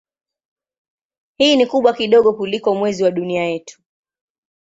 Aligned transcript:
Hii 1.37 1.55
ni 1.55 1.65
kubwa 1.65 1.93
kidogo 1.93 2.33
kuliko 2.33 2.75
Mwezi 2.75 3.03
wa 3.03 3.11
Dunia 3.11 3.43
yetu. 3.43 3.81